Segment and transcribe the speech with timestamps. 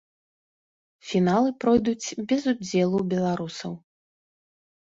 [1.09, 3.73] Фіналы пройдуць без удзелу беларусаў.